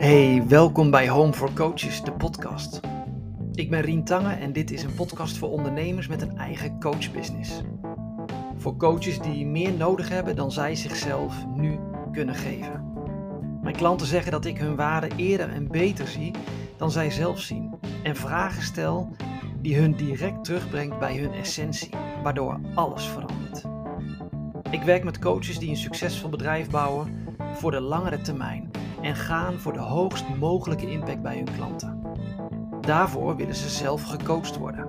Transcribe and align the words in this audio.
Hey, 0.00 0.42
welkom 0.48 0.90
bij 0.90 1.08
Home 1.08 1.32
for 1.32 1.52
Coaches, 1.52 2.02
de 2.02 2.12
podcast. 2.12 2.80
Ik 3.52 3.70
ben 3.70 3.80
Rien 3.80 4.04
Tange 4.04 4.32
en 4.32 4.52
dit 4.52 4.70
is 4.70 4.82
een 4.82 4.94
podcast 4.94 5.38
voor 5.38 5.50
ondernemers 5.50 6.06
met 6.06 6.22
een 6.22 6.36
eigen 6.36 6.80
coachbusiness. 6.80 7.60
Voor 8.56 8.76
coaches 8.76 9.18
die 9.18 9.46
meer 9.46 9.72
nodig 9.72 10.08
hebben 10.08 10.36
dan 10.36 10.52
zij 10.52 10.74
zichzelf 10.74 11.46
nu 11.56 11.78
kunnen 12.12 12.34
geven. 12.34 12.92
Mijn 13.62 13.76
klanten 13.76 14.06
zeggen 14.06 14.32
dat 14.32 14.44
ik 14.44 14.58
hun 14.58 14.76
waarde 14.76 15.08
eerder 15.16 15.48
en 15.48 15.68
beter 15.68 16.06
zie 16.06 16.30
dan 16.76 16.90
zij 16.90 17.10
zelf 17.10 17.40
zien. 17.40 17.74
En 18.02 18.16
vragen 18.16 18.62
stel 18.62 19.08
die 19.62 19.76
hun 19.76 19.92
direct 19.92 20.44
terugbrengt 20.44 20.98
bij 20.98 21.16
hun 21.16 21.32
essentie, 21.32 21.90
waardoor 22.22 22.60
alles 22.74 23.04
verandert. 23.04 23.64
Ik 24.70 24.82
werk 24.82 25.04
met 25.04 25.18
coaches 25.18 25.58
die 25.58 25.70
een 25.70 25.76
succesvol 25.76 26.30
bedrijf 26.30 26.70
bouwen 26.70 27.26
voor 27.54 27.70
de 27.70 27.80
langere 27.80 28.20
termijn 28.20 28.70
en 29.02 29.16
gaan 29.16 29.58
voor 29.58 29.72
de 29.72 29.78
hoogst 29.78 30.24
mogelijke 30.38 30.90
impact 30.90 31.22
bij 31.22 31.36
hun 31.36 31.54
klanten. 31.56 32.02
Daarvoor 32.80 33.36
willen 33.36 33.54
ze 33.54 33.68
zelf 33.68 34.02
gecoacht 34.02 34.56
worden, 34.56 34.86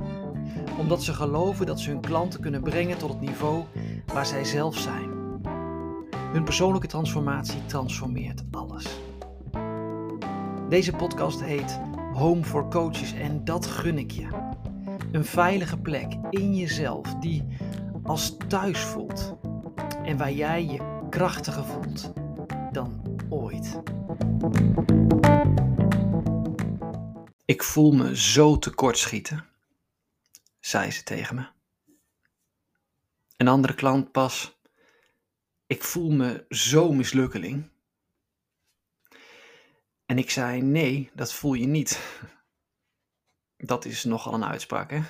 omdat 0.77 1.03
ze 1.03 1.13
geloven 1.13 1.65
dat 1.65 1.79
ze 1.79 1.89
hun 1.89 2.01
klanten 2.01 2.39
kunnen 2.39 2.61
brengen 2.61 2.97
tot 2.97 3.09
het 3.09 3.21
niveau 3.21 3.63
waar 4.13 4.25
zij 4.25 4.43
zelf 4.43 4.77
zijn. 4.77 5.09
Hun 6.31 6.43
persoonlijke 6.43 6.87
transformatie 6.87 7.65
transformeert 7.65 8.43
alles. 8.51 8.99
Deze 10.69 10.93
podcast 10.93 11.43
heet 11.43 11.79
Home 12.13 12.43
for 12.43 12.67
Coaches 12.67 13.13
en 13.13 13.43
dat 13.45 13.65
gun 13.65 13.97
ik 13.97 14.11
je. 14.11 14.27
Een 15.11 15.25
veilige 15.25 15.77
plek 15.77 16.17
in 16.29 16.55
jezelf 16.55 17.15
die 17.15 17.43
als 18.03 18.37
thuis 18.47 18.79
voelt 18.79 19.35
en 20.03 20.17
waar 20.17 20.31
jij 20.31 20.65
je 20.65 20.79
krachtiger 21.09 21.63
voelt 21.65 22.13
dan 22.71 23.00
ooit. 23.31 23.81
Ik 27.45 27.63
voel 27.63 27.91
me 27.91 28.17
zo 28.17 28.57
tekortschieten, 28.57 29.45
zei 30.59 30.91
ze 30.91 31.03
tegen 31.03 31.35
me. 31.35 31.47
Een 33.37 33.47
andere 33.47 33.73
klant 33.73 34.11
pas. 34.11 34.59
Ik 35.67 35.83
voel 35.83 36.11
me 36.11 36.45
zo 36.49 36.91
mislukkeling. 36.91 37.69
En 40.05 40.17
ik 40.17 40.29
zei: 40.29 40.61
Nee, 40.61 41.11
dat 41.13 41.33
voel 41.33 41.53
je 41.53 41.67
niet. 41.67 41.99
Dat 43.57 43.85
is 43.85 44.03
nogal 44.03 44.33
een 44.33 44.45
uitspraak, 44.45 44.91
hè? 44.91 45.01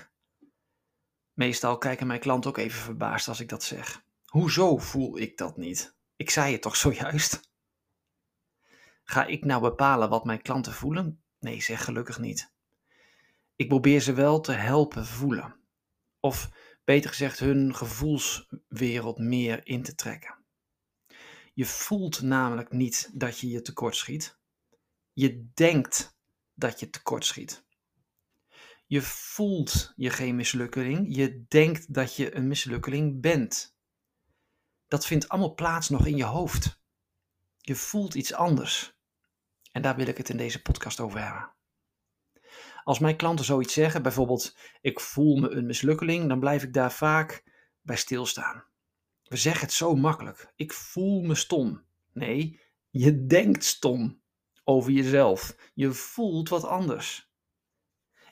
Meestal 1.33 1.77
kijken 1.77 2.07
mijn 2.07 2.19
klanten 2.19 2.49
ook 2.49 2.57
even 2.57 2.81
verbaasd 2.81 3.27
als 3.27 3.39
ik 3.39 3.49
dat 3.49 3.63
zeg. 3.63 4.03
Hoezo 4.25 4.77
voel 4.77 5.17
ik 5.17 5.37
dat 5.37 5.57
niet? 5.57 5.95
Ik 6.15 6.29
zei 6.29 6.51
het 6.51 6.61
toch 6.61 6.75
zojuist? 6.75 7.50
Ga 9.11 9.25
ik 9.25 9.45
nou 9.45 9.61
bepalen 9.61 10.09
wat 10.09 10.25
mijn 10.25 10.41
klanten 10.41 10.73
voelen? 10.73 11.23
Nee, 11.39 11.61
zeg 11.61 11.83
gelukkig 11.83 12.19
niet. 12.19 12.53
Ik 13.55 13.67
probeer 13.67 14.01
ze 14.01 14.13
wel 14.13 14.39
te 14.39 14.51
helpen 14.51 15.05
voelen. 15.05 15.55
Of 16.19 16.49
beter 16.83 17.09
gezegd, 17.09 17.39
hun 17.39 17.75
gevoelswereld 17.75 19.17
meer 19.17 19.67
in 19.67 19.83
te 19.83 19.95
trekken. 19.95 20.37
Je 21.53 21.65
voelt 21.65 22.21
namelijk 22.21 22.71
niet 22.71 23.09
dat 23.13 23.39
je 23.39 23.49
je 23.49 23.61
tekort 23.61 23.95
schiet. 23.95 24.39
Je 25.13 25.49
denkt 25.53 26.17
dat 26.53 26.79
je 26.79 26.89
tekort 26.89 27.25
schiet. 27.25 27.65
Je 28.85 29.01
voelt 29.01 29.93
je 29.95 30.09
geen 30.09 30.35
mislukkeling. 30.35 31.15
Je 31.15 31.45
denkt 31.47 31.93
dat 31.93 32.15
je 32.15 32.35
een 32.35 32.47
mislukkeling 32.47 33.21
bent. 33.21 33.75
Dat 34.87 35.05
vindt 35.05 35.29
allemaal 35.29 35.53
plaats 35.53 35.89
nog 35.89 36.05
in 36.05 36.17
je 36.17 36.23
hoofd. 36.23 36.81
Je 37.57 37.75
voelt 37.75 38.13
iets 38.13 38.33
anders. 38.33 38.99
En 39.71 39.81
daar 39.81 39.95
wil 39.95 40.07
ik 40.07 40.17
het 40.17 40.29
in 40.29 40.37
deze 40.37 40.61
podcast 40.61 40.99
over 40.99 41.23
hebben. 41.23 41.53
Als 42.83 42.99
mijn 42.99 43.15
klanten 43.15 43.45
zoiets 43.45 43.73
zeggen, 43.73 44.03
bijvoorbeeld 44.03 44.57
ik 44.81 44.99
voel 44.99 45.37
me 45.37 45.49
een 45.49 45.65
mislukkeling, 45.65 46.27
dan 46.27 46.39
blijf 46.39 46.63
ik 46.63 46.73
daar 46.73 46.91
vaak 46.91 47.43
bij 47.81 47.95
stilstaan. 47.95 48.63
We 49.23 49.37
zeggen 49.37 49.65
het 49.65 49.73
zo 49.73 49.95
makkelijk. 49.95 50.53
Ik 50.55 50.73
voel 50.73 51.21
me 51.21 51.35
stom. 51.35 51.83
Nee, 52.13 52.59
je 52.89 53.25
denkt 53.25 53.63
stom 53.63 54.21
over 54.63 54.91
jezelf. 54.91 55.55
Je 55.73 55.91
voelt 55.91 56.49
wat 56.49 56.65
anders. 56.65 57.31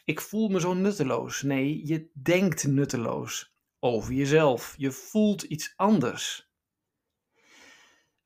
Ik 0.05 0.21
voel 0.21 0.49
me 0.49 0.59
zo 0.59 0.73
nutteloos. 0.73 1.41
Nee, 1.41 1.87
je 1.87 2.09
denkt 2.13 2.67
nutteloos 2.67 3.55
over 3.79 4.13
jezelf. 4.13 4.73
Je 4.77 4.91
voelt 4.91 5.43
iets 5.43 5.73
anders. 5.75 6.48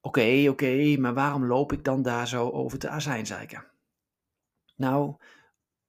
Oké, 0.05 0.49
oké, 0.49 0.97
maar 0.97 1.13
waarom 1.13 1.45
loop 1.45 1.71
ik 1.71 1.83
dan 1.83 2.01
daar 2.01 2.27
zo 2.27 2.49
over 2.49 2.79
te 2.79 2.89
azijnzeiken? 2.89 3.71
Nou, 4.75 5.15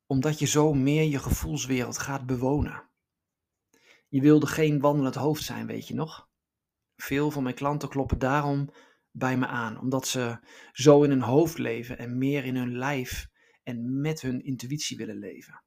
omdat 0.07 0.39
je 0.39 0.47
zo 0.47 0.73
meer 0.73 1.03
je 1.03 1.19
gevoelswereld 1.19 1.99
gaat 1.99 2.27
bewonen. 2.27 2.89
Je 4.09 4.21
wilde 4.21 4.47
geen 4.47 4.81
wandelend 4.81 5.15
hoofd 5.15 5.43
zijn, 5.43 5.67
weet 5.67 5.89
je 5.89 5.95
nog? 5.95 6.29
Veel 6.97 7.31
van 7.31 7.43
mijn 7.43 7.55
klanten 7.55 7.89
kloppen 7.89 8.19
daarom 8.19 8.71
bij 9.11 9.37
me 9.37 9.47
aan, 9.47 9.81
omdat 9.81 10.07
ze 10.07 10.39
zo 10.73 11.03
in 11.03 11.11
hun 11.11 11.23
hoofd 11.23 11.59
leven 11.59 11.99
en 11.99 12.19
meer 12.19 12.45
in 12.45 12.57
hun 12.57 12.77
lijf 12.77 13.29
en 13.63 14.01
met 14.01 14.21
hun 14.21 14.45
intuïtie 14.45 14.97
willen 14.97 15.19
leven. 15.19 15.63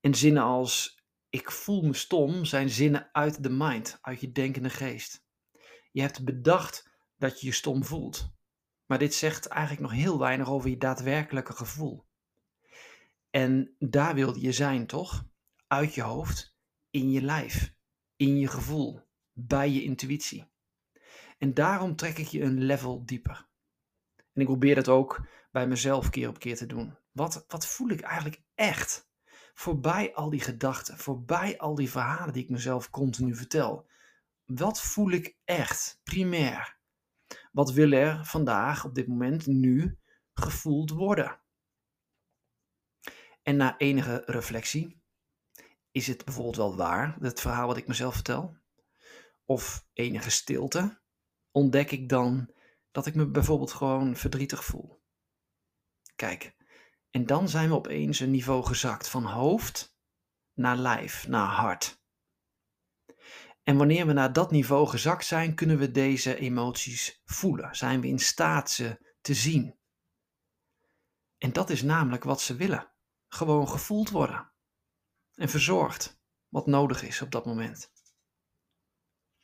En 0.00 0.14
zinnen 0.14 0.42
als 0.42 1.04
ik 1.28 1.50
voel 1.50 1.82
me 1.82 1.94
stom 1.94 2.44
zijn 2.44 2.68
zinnen 2.68 3.08
uit 3.12 3.42
de 3.42 3.50
mind, 3.50 3.98
uit 4.00 4.20
je 4.20 4.32
denkende 4.32 4.70
geest. 4.70 5.24
Je 5.92 6.00
hebt 6.00 6.24
bedacht 6.24 6.89
dat 7.20 7.40
je 7.40 7.46
je 7.46 7.52
stom 7.52 7.84
voelt. 7.84 8.32
Maar 8.86 8.98
dit 8.98 9.14
zegt 9.14 9.46
eigenlijk 9.46 9.82
nog 9.82 9.92
heel 9.92 10.18
weinig 10.18 10.50
over 10.50 10.70
je 10.70 10.76
daadwerkelijke 10.76 11.52
gevoel. 11.52 12.06
En 13.30 13.74
daar 13.78 14.14
wilde 14.14 14.40
je 14.40 14.52
zijn, 14.52 14.86
toch? 14.86 15.24
Uit 15.66 15.94
je 15.94 16.02
hoofd, 16.02 16.56
in 16.90 17.10
je 17.10 17.22
lijf, 17.22 17.74
in 18.16 18.36
je 18.36 18.48
gevoel, 18.48 19.08
bij 19.32 19.70
je 19.70 19.82
intuïtie. 19.82 20.50
En 21.38 21.54
daarom 21.54 21.96
trek 21.96 22.18
ik 22.18 22.26
je 22.26 22.42
een 22.42 22.64
level 22.64 23.04
dieper. 23.04 23.48
En 24.16 24.40
ik 24.40 24.46
probeer 24.46 24.74
dat 24.74 24.88
ook 24.88 25.26
bij 25.50 25.66
mezelf 25.66 26.10
keer 26.10 26.28
op 26.28 26.38
keer 26.38 26.56
te 26.56 26.66
doen. 26.66 26.98
Wat, 27.12 27.44
wat 27.48 27.66
voel 27.66 27.88
ik 27.88 28.00
eigenlijk 28.00 28.42
echt? 28.54 29.08
Voorbij 29.54 30.14
al 30.14 30.30
die 30.30 30.40
gedachten, 30.40 30.98
voorbij 30.98 31.58
al 31.58 31.74
die 31.74 31.90
verhalen 31.90 32.32
die 32.32 32.42
ik 32.42 32.50
mezelf 32.50 32.90
continu 32.90 33.34
vertel. 33.34 33.88
Wat 34.44 34.80
voel 34.80 35.10
ik 35.10 35.36
echt, 35.44 36.00
primair? 36.04 36.79
Wat 37.50 37.72
wil 37.72 37.92
er 37.92 38.24
vandaag, 38.24 38.84
op 38.84 38.94
dit 38.94 39.06
moment, 39.06 39.46
nu 39.46 39.98
gevoeld 40.32 40.90
worden? 40.90 41.40
En 43.42 43.56
na 43.56 43.78
enige 43.78 44.22
reflectie, 44.26 45.02
is 45.90 46.06
het 46.06 46.24
bijvoorbeeld 46.24 46.56
wel 46.56 46.76
waar, 46.76 47.16
het 47.20 47.40
verhaal 47.40 47.66
wat 47.66 47.76
ik 47.76 47.86
mezelf 47.86 48.14
vertel? 48.14 48.56
Of 49.44 49.86
enige 49.92 50.30
stilte, 50.30 51.00
ontdek 51.50 51.90
ik 51.90 52.08
dan 52.08 52.54
dat 52.90 53.06
ik 53.06 53.14
me 53.14 53.30
bijvoorbeeld 53.30 53.72
gewoon 53.72 54.16
verdrietig 54.16 54.64
voel. 54.64 55.02
Kijk, 56.16 56.56
en 57.10 57.26
dan 57.26 57.48
zijn 57.48 57.68
we 57.68 57.74
opeens 57.74 58.20
een 58.20 58.30
niveau 58.30 58.64
gezakt 58.64 59.08
van 59.08 59.24
hoofd 59.24 59.98
naar 60.52 60.76
lijf, 60.76 61.28
naar 61.28 61.48
hart. 61.48 61.99
En 63.70 63.76
wanneer 63.76 64.06
we 64.06 64.12
naar 64.12 64.32
dat 64.32 64.50
niveau 64.50 64.88
gezakt 64.88 65.24
zijn, 65.24 65.54
kunnen 65.54 65.78
we 65.78 65.90
deze 65.90 66.36
emoties 66.36 67.22
voelen. 67.24 67.76
Zijn 67.76 68.00
we 68.00 68.06
in 68.06 68.18
staat 68.18 68.70
ze 68.70 69.14
te 69.20 69.34
zien. 69.34 69.78
En 71.38 71.52
dat 71.52 71.70
is 71.70 71.82
namelijk 71.82 72.24
wat 72.24 72.40
ze 72.40 72.54
willen. 72.54 72.92
Gewoon 73.28 73.68
gevoeld 73.68 74.10
worden. 74.10 74.52
En 75.34 75.48
verzorgd, 75.48 76.20
wat 76.48 76.66
nodig 76.66 77.02
is 77.02 77.22
op 77.22 77.30
dat 77.30 77.46
moment. 77.46 77.92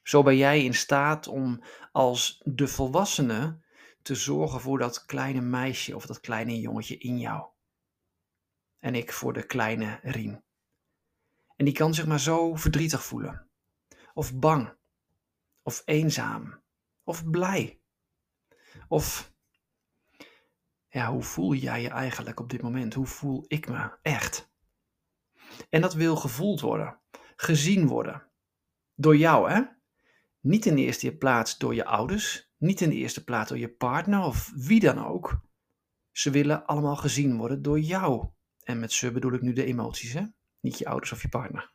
Zo 0.03 0.23
ben 0.23 0.37
jij 0.37 0.65
in 0.65 0.75
staat 0.75 1.27
om 1.27 1.63
als 1.93 2.41
de 2.45 2.69
volwassene 2.69 3.65
te 4.03 4.15
zorgen 4.15 4.61
voor 4.61 4.79
dat 4.79 5.05
kleine 5.05 5.41
meisje 5.41 5.97
of 5.97 6.07
dat 6.07 6.21
kleine 6.21 6.61
jongetje 6.61 6.99
in 6.99 7.19
jou. 7.19 7.49
En 8.79 8.95
ik 8.95 9.13
voor 9.13 9.33
de 9.33 9.47
kleine 9.47 9.99
Rien. 10.03 10.45
En 11.57 11.65
die 11.65 11.75
kan 11.75 11.95
zich 11.95 12.07
maar 12.07 12.21
zo 12.21 12.55
verdrietig 12.55 13.05
voelen 13.05 13.47
of 14.17 14.39
bang, 14.39 14.77
of 15.63 15.83
eenzaam, 15.85 16.63
of 17.05 17.31
blij. 17.31 17.81
Of, 18.89 19.33
ja, 20.89 21.13
hoe 21.13 21.23
voel 21.23 21.55
jij 21.55 21.83
je 21.83 21.89
eigenlijk 21.89 22.41
op 22.41 22.51
dit 22.51 22.63
moment? 22.63 22.95
Hoe 22.95 23.07
voel 23.07 23.45
ik 23.47 23.69
me 23.69 23.99
echt? 24.03 24.53
En 25.71 25.81
dat 25.81 25.95
wil 25.95 26.17
gevoeld 26.17 26.61
worden, 26.61 27.01
gezien 27.37 27.87
worden. 27.87 28.31
Door 28.95 29.17
jou, 29.17 29.51
hè? 29.51 29.63
Niet 30.41 30.67
in 30.67 30.75
de 30.75 30.83
eerste 30.83 31.17
plaats 31.17 31.59
door 31.59 31.75
je 31.75 31.85
ouders, 31.85 32.53
niet 32.57 32.81
in 32.81 32.89
de 32.89 32.97
eerste 32.97 33.25
plaats 33.25 33.49
door 33.49 33.59
je 33.59 33.75
partner 33.75 34.21
of 34.25 34.53
wie 34.55 34.81
dan 34.81 35.05
ook. 35.05 35.41
Ze 36.11 36.31
willen 36.31 36.67
allemaal 36.67 36.97
gezien 36.97 37.37
worden 37.37 37.63
door 37.63 37.81
jou. 37.81 38.29
En 38.63 38.79
met 38.79 38.93
ze 38.93 39.13
bedoel 39.13 39.33
ik 39.33 39.43
nu 39.43 39.53
de 39.53 39.65
emoties, 39.65 40.13
hè? 40.13 40.27
Niet 40.61 40.79
je 40.79 40.87
ouders 40.87 41.13
of 41.13 41.23
je 41.23 41.29
partner 41.29 41.75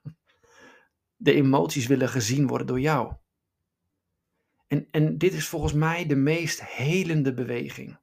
de 1.22 1.34
emoties 1.34 1.88
willen 1.88 2.10
gezien 2.10 2.48
worden 2.48 2.68
door 2.68 2.80
jou. 2.80 3.14
En, 4.68 4.88
en 4.92 5.18
dit 5.18 5.34
is 5.34 5.48
volgens 5.48 5.74
mij 5.74 6.06
de 6.06 6.16
meest 6.16 6.66
helende 6.66 7.34
beweging. 7.34 8.00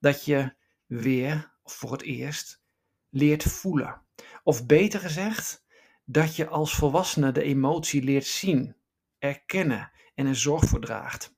dat 0.00 0.24
je 0.24 0.54
weer, 0.86 1.52
of 1.62 1.72
voor 1.72 1.92
het 1.92 2.02
eerst, 2.02 2.62
leert 3.08 3.42
voelen. 3.42 4.02
Of 4.42 4.66
beter 4.66 5.00
gezegd, 5.00 5.64
dat 6.04 6.36
je 6.36 6.48
als 6.48 6.74
volwassene 6.74 7.32
de 7.32 7.42
emotie 7.42 8.02
leert 8.02 8.26
zien, 8.26 8.76
erkennen 9.18 9.90
en 10.14 10.26
er 10.26 10.36
zorg 10.36 10.64
voor 10.64 10.80
draagt. 10.80 11.36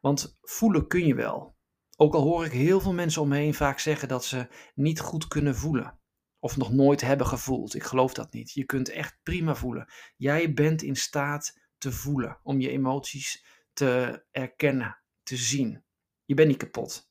Want 0.00 0.38
voelen 0.42 0.88
kun 0.88 1.06
je 1.06 1.14
wel. 1.14 1.56
Ook 1.96 2.14
al 2.14 2.22
hoor 2.22 2.44
ik 2.44 2.52
heel 2.52 2.80
veel 2.80 2.92
mensen 2.94 3.22
om 3.22 3.28
me 3.28 3.54
vaak 3.54 3.78
zeggen 3.78 4.08
dat 4.08 4.24
ze 4.24 4.48
niet 4.74 5.00
goed 5.00 5.28
kunnen 5.28 5.56
voelen. 5.56 5.99
Of 6.40 6.56
nog 6.56 6.72
nooit 6.72 7.00
hebben 7.00 7.26
gevoeld. 7.26 7.74
Ik 7.74 7.82
geloof 7.82 8.14
dat 8.14 8.32
niet. 8.32 8.52
Je 8.52 8.64
kunt 8.64 8.88
echt 8.88 9.18
prima 9.22 9.54
voelen. 9.54 9.92
Jij 10.16 10.52
bent 10.52 10.82
in 10.82 10.96
staat 10.96 11.58
te 11.78 11.92
voelen. 11.92 12.40
Om 12.42 12.60
je 12.60 12.70
emoties 12.70 13.44
te 13.72 14.24
erkennen, 14.30 14.98
te 15.22 15.36
zien. 15.36 15.84
Je 16.24 16.34
bent 16.34 16.48
niet 16.48 16.58
kapot. 16.58 17.10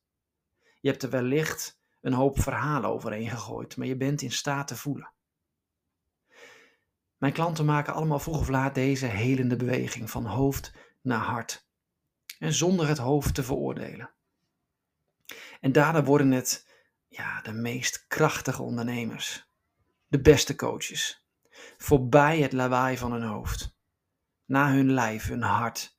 Je 0.81 0.89
hebt 0.89 1.03
er 1.03 1.09
wellicht 1.09 1.79
een 2.01 2.13
hoop 2.13 2.39
verhalen 2.39 2.89
overheen 2.89 3.29
gegooid, 3.29 3.77
maar 3.77 3.87
je 3.87 3.97
bent 3.97 4.21
in 4.21 4.31
staat 4.31 4.67
te 4.67 4.75
voelen. 4.75 5.13
Mijn 7.17 7.33
klanten 7.33 7.65
maken 7.65 7.93
allemaal 7.93 8.19
vroeg 8.19 8.39
of 8.39 8.47
laat 8.47 8.75
deze 8.75 9.05
helende 9.05 9.55
beweging 9.55 10.09
van 10.09 10.25
hoofd 10.25 10.73
naar 11.01 11.19
hart. 11.19 11.67
En 12.39 12.53
zonder 12.53 12.87
het 12.87 12.97
hoofd 12.97 13.35
te 13.35 13.43
veroordelen. 13.43 14.11
En 15.59 15.71
daardoor 15.71 16.03
worden 16.03 16.31
het 16.31 16.68
ja, 17.09 17.41
de 17.41 17.53
meest 17.53 18.07
krachtige 18.07 18.61
ondernemers. 18.61 19.47
De 20.07 20.21
beste 20.21 20.55
coaches. 20.55 21.25
Voorbij 21.77 22.39
het 22.39 22.53
lawaai 22.53 22.97
van 22.97 23.11
hun 23.11 23.23
hoofd. 23.23 23.77
Naar 24.45 24.71
hun 24.71 24.91
lijf, 24.91 25.27
hun 25.27 25.41
hart. 25.41 25.97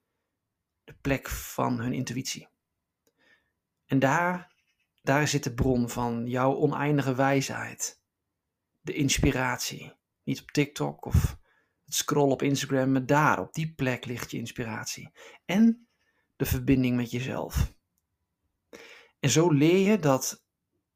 De 0.85 0.95
plek 1.01 1.29
van 1.29 1.81
hun 1.81 1.93
intuïtie. 1.93 2.49
En 3.87 3.99
daar, 3.99 4.53
daar 5.03 5.29
zit 5.29 5.45
de 5.45 5.55
bron 5.55 5.89
van 5.89 6.27
jouw 6.27 6.55
oneindige 6.55 7.15
wijsheid. 7.15 8.01
De 8.81 8.93
inspiratie. 8.93 9.93
Niet 10.23 10.41
op 10.41 10.51
TikTok 10.51 11.05
of 11.05 11.39
het 11.85 11.95
scrollen 11.95 12.33
op 12.33 12.43
Instagram, 12.43 12.93
maar 12.93 13.07
daar, 13.07 13.39
op 13.39 13.53
die 13.53 13.75
plek 13.75 14.05
ligt 14.05 14.31
je 14.31 14.39
inspiratie. 14.39 15.13
En 15.45 15.89
de 16.37 16.45
verbinding 16.45 16.97
met 16.97 17.11
jezelf. 17.11 17.73
En 19.21 19.31
zo 19.31 19.51
leer 19.51 19.91
je 19.91 19.99
dat 19.99 20.45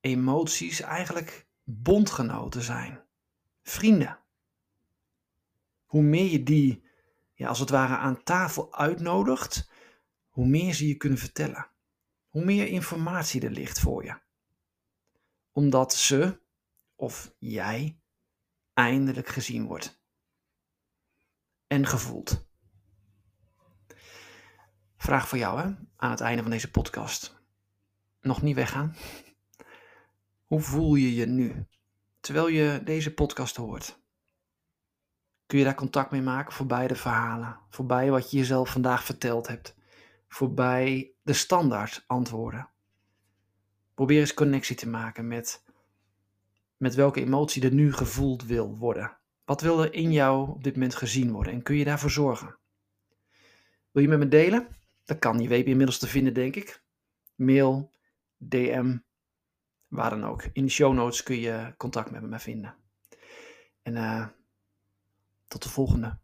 emoties 0.04 0.80
eigenlijk 0.80 1.46
bondgenoten 1.62 2.62
zijn, 2.62 3.04
vrienden. 3.62 4.18
Hoe 5.84 6.02
meer 6.02 6.30
je 6.30 6.42
die, 6.42 6.84
ja, 7.32 7.48
als 7.48 7.58
het 7.58 7.70
ware, 7.70 7.96
aan 7.96 8.22
tafel 8.22 8.74
uitnodigt, 8.74 9.70
hoe 10.28 10.46
meer 10.46 10.74
ze 10.74 10.88
je 10.88 10.94
kunnen 10.96 11.18
vertellen. 11.18 11.66
Hoe 12.28 12.44
meer 12.44 12.66
informatie 12.66 13.40
er 13.40 13.50
ligt 13.50 13.80
voor 13.80 14.04
je. 14.04 14.20
Omdat 15.52 15.94
ze, 15.94 16.40
of 16.94 17.34
jij, 17.38 18.00
eindelijk 18.72 19.28
gezien 19.28 19.66
wordt. 19.66 20.02
En 21.66 21.86
gevoeld. 21.86 22.46
Vraag 24.96 25.28
voor 25.28 25.38
jou 25.38 25.60
hè, 25.60 25.74
aan 25.96 26.10
het 26.10 26.20
einde 26.20 26.42
van 26.42 26.50
deze 26.50 26.70
podcast. 26.70 27.42
Nog 28.20 28.42
niet 28.42 28.54
weggaan? 28.54 28.96
Hoe 30.44 30.60
voel 30.60 30.94
je 30.94 31.14
je 31.14 31.26
nu, 31.26 31.66
terwijl 32.20 32.48
je 32.48 32.80
deze 32.84 33.14
podcast 33.14 33.56
hoort? 33.56 34.02
Kun 35.46 35.58
je 35.58 35.64
daar 35.64 35.74
contact 35.74 36.10
mee 36.10 36.22
maken 36.22 36.52
voorbij 36.52 36.86
de 36.86 36.94
verhalen, 36.94 37.60
voorbij 37.68 38.10
wat 38.10 38.30
je 38.30 38.36
jezelf 38.36 38.70
vandaag 38.70 39.04
verteld 39.04 39.46
hebt, 39.46 39.74
voorbij 40.28 41.12
de 41.22 41.32
standaard 41.32 42.04
antwoorden? 42.06 42.68
Probeer 43.94 44.20
eens 44.20 44.34
connectie 44.34 44.76
te 44.76 44.88
maken 44.88 45.28
met, 45.28 45.64
met 46.76 46.94
welke 46.94 47.20
emotie 47.20 47.62
er 47.62 47.72
nu 47.72 47.92
gevoeld 47.92 48.44
wil 48.44 48.76
worden. 48.76 49.16
Wat 49.44 49.60
wil 49.60 49.82
er 49.82 49.94
in 49.94 50.12
jou 50.12 50.50
op 50.50 50.64
dit 50.64 50.72
moment 50.72 50.94
gezien 50.94 51.32
worden 51.32 51.52
en 51.52 51.62
kun 51.62 51.76
je 51.76 51.84
daarvoor 51.84 52.10
zorgen? 52.10 52.58
Wil 53.90 54.02
je 54.02 54.08
met 54.08 54.18
me 54.18 54.28
delen? 54.28 54.68
Dat 55.04 55.18
kan, 55.18 55.38
je 55.38 55.48
weet 55.48 55.66
inmiddels 55.66 55.98
te 55.98 56.06
vinden, 56.06 56.34
denk 56.34 56.56
ik. 56.56 56.82
Mail, 57.34 57.90
DM, 58.36 58.96
waar 59.94 60.10
dan 60.10 60.24
ook. 60.24 60.42
In 60.52 60.64
de 60.64 60.70
show 60.70 60.94
notes 60.94 61.22
kun 61.22 61.40
je 61.40 61.74
contact 61.76 62.10
met 62.10 62.22
me 62.22 62.38
vinden. 62.38 62.76
En 63.82 63.94
uh, 63.94 64.26
tot 65.46 65.62
de 65.62 65.68
volgende. 65.68 66.18